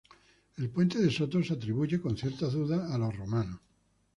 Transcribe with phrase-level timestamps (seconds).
[0.57, 3.59] El puente de Soto se atribuye, con ciertas dudas, a los romanos.